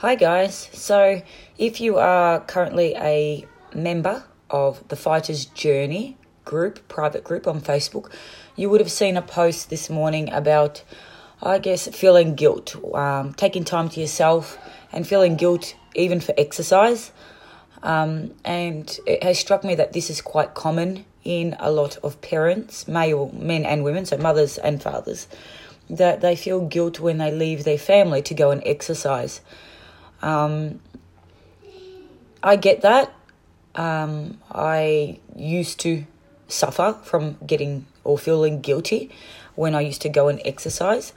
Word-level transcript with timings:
Hi, 0.00 0.14
guys. 0.14 0.70
So, 0.72 1.20
if 1.58 1.78
you 1.78 1.98
are 1.98 2.40
currently 2.40 2.94
a 2.96 3.44
member 3.74 4.24
of 4.48 4.82
the 4.88 4.96
Fighters 4.96 5.44
Journey 5.44 6.16
group, 6.46 6.88
private 6.88 7.22
group 7.22 7.46
on 7.46 7.60
Facebook, 7.60 8.10
you 8.56 8.70
would 8.70 8.80
have 8.80 8.90
seen 8.90 9.18
a 9.18 9.20
post 9.20 9.68
this 9.68 9.90
morning 9.90 10.32
about, 10.32 10.82
I 11.42 11.58
guess, 11.58 11.86
feeling 11.88 12.34
guilt, 12.34 12.76
um, 12.94 13.34
taking 13.34 13.62
time 13.62 13.90
to 13.90 14.00
yourself, 14.00 14.56
and 14.90 15.06
feeling 15.06 15.36
guilt 15.36 15.76
even 15.94 16.20
for 16.20 16.32
exercise. 16.38 17.12
Um, 17.82 18.30
and 18.42 18.98
it 19.06 19.22
has 19.22 19.38
struck 19.38 19.64
me 19.64 19.74
that 19.74 19.92
this 19.92 20.08
is 20.08 20.22
quite 20.22 20.54
common 20.54 21.04
in 21.24 21.56
a 21.58 21.70
lot 21.70 21.98
of 22.02 22.22
parents, 22.22 22.88
male 22.88 23.30
men 23.34 23.66
and 23.66 23.84
women, 23.84 24.06
so 24.06 24.16
mothers 24.16 24.56
and 24.56 24.82
fathers, 24.82 25.28
that 25.90 26.22
they 26.22 26.36
feel 26.36 26.66
guilt 26.66 27.00
when 27.00 27.18
they 27.18 27.30
leave 27.30 27.64
their 27.64 27.76
family 27.76 28.22
to 28.22 28.32
go 28.32 28.50
and 28.50 28.62
exercise. 28.64 29.42
Um, 30.22 30.80
I 32.42 32.56
get 32.56 32.82
that. 32.82 33.12
Um, 33.74 34.38
I 34.50 35.18
used 35.36 35.80
to 35.80 36.04
suffer 36.48 36.98
from 37.02 37.36
getting 37.46 37.86
or 38.02 38.18
feeling 38.18 38.60
guilty 38.60 39.10
when 39.54 39.74
I 39.74 39.80
used 39.80 40.02
to 40.02 40.08
go 40.08 40.28
and 40.28 40.40
exercise. 40.44 41.12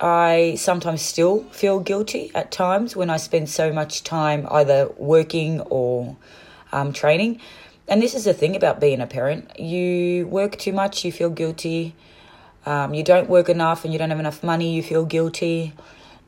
I 0.00 0.56
sometimes 0.58 1.02
still 1.02 1.44
feel 1.44 1.78
guilty 1.78 2.30
at 2.34 2.50
times 2.50 2.96
when 2.96 3.10
I 3.10 3.16
spend 3.16 3.48
so 3.48 3.72
much 3.72 4.02
time 4.02 4.46
either 4.50 4.90
working 4.96 5.60
or 5.60 6.16
um, 6.72 6.92
training. 6.92 7.40
And 7.86 8.02
this 8.02 8.14
is 8.14 8.24
the 8.24 8.34
thing 8.34 8.56
about 8.56 8.80
being 8.80 9.00
a 9.00 9.06
parent 9.06 9.58
you 9.58 10.26
work 10.26 10.58
too 10.58 10.72
much, 10.72 11.04
you 11.04 11.12
feel 11.12 11.30
guilty. 11.30 11.94
Um, 12.66 12.94
you 12.94 13.02
don't 13.02 13.28
work 13.28 13.48
enough 13.48 13.84
and 13.84 13.92
you 13.92 13.98
don't 13.98 14.10
have 14.10 14.18
enough 14.18 14.42
money, 14.42 14.74
you 14.74 14.82
feel 14.82 15.04
guilty. 15.04 15.74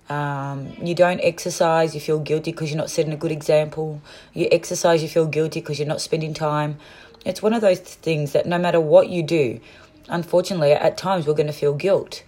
Um, 0.08 0.72
you 0.80 0.94
don't 0.94 1.20
exercise, 1.20 1.94
you 1.94 2.00
feel 2.00 2.20
guilty 2.20 2.52
because 2.52 2.70
you're 2.70 2.78
not 2.78 2.90
setting 2.90 3.12
a 3.12 3.16
good 3.16 3.32
example. 3.32 4.00
You 4.34 4.48
exercise, 4.52 5.02
you 5.02 5.08
feel 5.08 5.26
guilty 5.26 5.60
because 5.60 5.78
you're 5.78 5.88
not 5.88 6.00
spending 6.00 6.32
time. 6.32 6.78
It's 7.24 7.42
one 7.42 7.52
of 7.52 7.60
those 7.60 7.80
things 7.80 8.32
that 8.32 8.46
no 8.46 8.56
matter 8.58 8.80
what 8.80 9.08
you 9.08 9.22
do, 9.22 9.60
unfortunately, 10.08 10.72
at 10.72 10.96
times 10.96 11.26
we're 11.26 11.34
going 11.34 11.48
to 11.48 11.52
feel 11.52 11.74
guilt. 11.74 12.22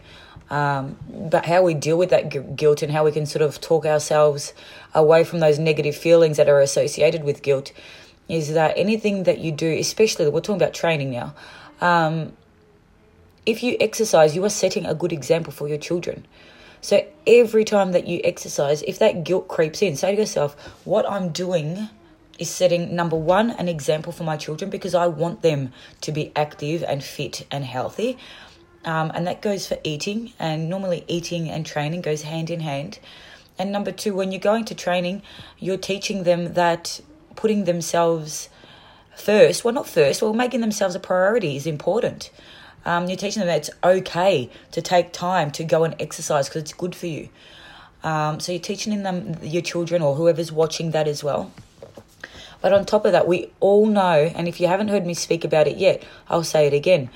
Um, 0.50 0.96
but 1.30 1.44
how 1.44 1.62
we 1.62 1.74
deal 1.74 1.98
with 1.98 2.10
that 2.10 2.56
guilt 2.56 2.82
and 2.82 2.90
how 2.90 3.04
we 3.04 3.12
can 3.12 3.26
sort 3.26 3.42
of 3.42 3.60
talk 3.60 3.84
ourselves 3.84 4.54
away 4.94 5.22
from 5.22 5.40
those 5.40 5.58
negative 5.58 5.94
feelings 5.94 6.38
that 6.38 6.48
are 6.48 6.60
associated 6.60 7.22
with 7.22 7.42
guilt 7.42 7.72
is 8.28 8.54
that 8.54 8.74
anything 8.76 9.24
that 9.24 9.38
you 9.38 9.52
do, 9.52 9.70
especially 9.78 10.28
we're 10.28 10.40
talking 10.40 10.60
about 10.60 10.74
training 10.74 11.10
now, 11.10 11.34
um, 11.80 12.32
if 13.46 13.62
you 13.62 13.76
exercise, 13.80 14.34
you 14.34 14.44
are 14.44 14.50
setting 14.50 14.84
a 14.84 14.94
good 14.94 15.12
example 15.12 15.52
for 15.52 15.68
your 15.68 15.78
children. 15.78 16.26
So 16.80 17.06
every 17.26 17.64
time 17.64 17.92
that 17.92 18.06
you 18.06 18.20
exercise, 18.24 18.82
if 18.82 18.98
that 18.98 19.24
guilt 19.24 19.48
creeps 19.48 19.82
in, 19.82 19.96
say 19.96 20.14
to 20.14 20.20
yourself, 20.20 20.54
what 20.84 21.10
I'm 21.10 21.30
doing 21.30 21.88
is 22.38 22.48
setting 22.48 22.94
number 22.94 23.16
one, 23.16 23.50
an 23.50 23.68
example 23.68 24.12
for 24.12 24.24
my 24.24 24.36
children 24.36 24.70
because 24.70 24.94
I 24.94 25.08
want 25.08 25.42
them 25.42 25.72
to 26.02 26.12
be 26.12 26.32
active 26.36 26.84
and 26.84 27.02
fit 27.02 27.46
and 27.50 27.64
healthy. 27.64 28.16
Um, 28.84 29.10
and 29.14 29.26
that 29.26 29.42
goes 29.42 29.66
for 29.66 29.76
eating, 29.82 30.32
and 30.38 30.70
normally 30.70 31.04
eating 31.08 31.50
and 31.50 31.66
training 31.66 32.00
goes 32.00 32.22
hand 32.22 32.48
in 32.48 32.60
hand. 32.60 33.00
And 33.58 33.72
number 33.72 33.90
two, 33.90 34.14
when 34.14 34.30
you're 34.30 34.40
going 34.40 34.64
to 34.66 34.74
training, 34.74 35.22
you're 35.58 35.76
teaching 35.76 36.22
them 36.22 36.54
that 36.54 37.00
putting 37.34 37.64
themselves 37.64 38.48
first, 39.16 39.64
well, 39.64 39.74
not 39.74 39.88
first, 39.88 40.22
well, 40.22 40.32
making 40.32 40.60
themselves 40.60 40.94
a 40.94 41.00
priority 41.00 41.56
is 41.56 41.66
important. 41.66 42.30
Um, 42.84 43.06
you're 43.08 43.16
teaching 43.16 43.40
them 43.40 43.48
that 43.48 43.58
it's 43.58 43.70
okay 43.84 44.50
to 44.72 44.82
take 44.82 45.12
time 45.12 45.50
to 45.52 45.64
go 45.64 45.84
and 45.84 45.94
exercise 46.00 46.48
because 46.48 46.62
it's 46.62 46.72
good 46.72 46.94
for 46.94 47.06
you. 47.06 47.28
Um, 48.02 48.40
so 48.40 48.52
you're 48.52 48.60
teaching 48.60 49.02
them, 49.02 49.36
your 49.42 49.62
children 49.62 50.02
or 50.02 50.14
whoever's 50.14 50.52
watching 50.52 50.92
that 50.92 51.08
as 51.08 51.24
well. 51.24 51.52
But 52.60 52.72
on 52.72 52.84
top 52.84 53.04
of 53.04 53.12
that, 53.12 53.26
we 53.26 53.50
all 53.60 53.86
know, 53.86 54.30
and 54.34 54.48
if 54.48 54.60
you 54.60 54.66
haven't 54.66 54.88
heard 54.88 55.06
me 55.06 55.14
speak 55.14 55.44
about 55.44 55.68
it 55.68 55.76
yet, 55.76 56.03
I'll 56.28 56.44
say 56.44 56.66
it 56.66 56.72
again. 56.72 57.10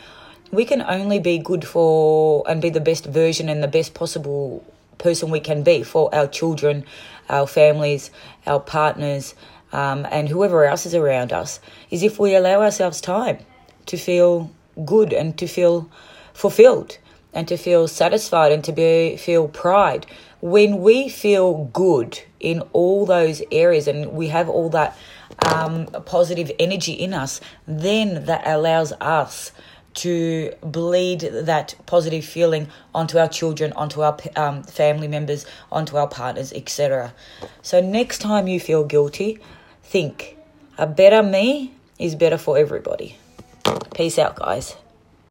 We 0.50 0.64
can 0.64 0.82
only 0.82 1.18
be 1.18 1.38
good 1.38 1.66
for 1.66 2.44
and 2.48 2.60
be 2.60 2.70
the 2.70 2.80
best 2.80 3.06
version 3.06 3.48
and 3.48 3.62
the 3.62 3.68
best 3.68 3.94
possible 3.94 4.64
person 4.98 5.30
we 5.30 5.40
can 5.40 5.62
be 5.62 5.82
for 5.82 6.14
our 6.14 6.28
children, 6.28 6.84
our 7.28 7.46
families, 7.46 8.10
our 8.46 8.60
partners, 8.60 9.34
um, 9.72 10.06
and 10.10 10.28
whoever 10.28 10.64
else 10.64 10.86
is 10.86 10.94
around 10.94 11.32
us, 11.32 11.58
is 11.90 12.02
if 12.02 12.18
we 12.18 12.34
allow 12.34 12.60
ourselves 12.60 13.00
time 13.00 13.38
to 13.86 13.96
feel 13.96 14.50
good 14.84 15.12
and 15.12 15.36
to 15.38 15.46
feel 15.46 15.90
fulfilled 16.32 16.98
and 17.32 17.48
to 17.48 17.56
feel 17.56 17.88
satisfied 17.88 18.52
and 18.52 18.62
to 18.64 18.72
be 18.72 19.16
feel 19.16 19.48
pride. 19.48 20.06
When 20.40 20.80
we 20.80 21.08
feel 21.08 21.70
good 21.72 22.20
in 22.40 22.60
all 22.72 23.06
those 23.06 23.42
areas 23.50 23.86
and 23.86 24.12
we 24.12 24.28
have 24.28 24.48
all 24.48 24.68
that 24.70 24.96
um, 25.46 25.86
positive 26.04 26.50
energy 26.58 26.92
in 26.92 27.14
us 27.14 27.40
then 27.66 28.26
that 28.26 28.46
allows 28.46 28.92
us 29.00 29.52
to 29.94 30.52
bleed 30.62 31.20
that 31.20 31.74
positive 31.86 32.24
feeling 32.24 32.68
onto 32.94 33.18
our 33.18 33.28
children 33.28 33.72
onto 33.74 34.00
our 34.02 34.16
um, 34.36 34.62
family 34.62 35.08
members 35.08 35.44
onto 35.70 35.96
our 35.96 36.08
partners 36.08 36.52
etc 36.54 37.12
so 37.60 37.80
next 37.80 38.18
time 38.18 38.48
you 38.48 38.58
feel 38.58 38.84
guilty 38.84 39.38
think 39.82 40.36
a 40.78 40.86
better 40.86 41.22
me 41.22 41.72
is 41.98 42.14
better 42.14 42.38
for 42.38 42.56
everybody 42.56 43.16
Peace 43.94 44.18
out, 44.18 44.36
guys. 44.36 44.76